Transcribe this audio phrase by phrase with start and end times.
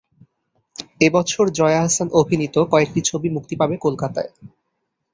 [1.01, 4.31] এ বছর জয়া আহসান অভিনীত কয়েকটি ছবি মুক্তি পাবে কলকাতায়।